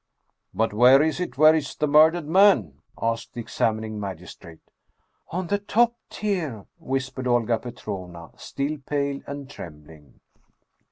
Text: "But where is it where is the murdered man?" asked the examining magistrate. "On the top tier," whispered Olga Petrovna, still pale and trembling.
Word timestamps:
"But 0.51 0.73
where 0.73 0.99
is 1.03 1.19
it 1.19 1.37
where 1.37 1.53
is 1.53 1.75
the 1.75 1.85
murdered 1.85 2.27
man?" 2.27 2.79
asked 2.99 3.35
the 3.35 3.39
examining 3.41 3.99
magistrate. 3.99 4.71
"On 5.29 5.45
the 5.45 5.59
top 5.59 5.93
tier," 6.09 6.65
whispered 6.79 7.27
Olga 7.27 7.59
Petrovna, 7.59 8.31
still 8.35 8.79
pale 8.83 9.21
and 9.27 9.47
trembling. 9.47 10.19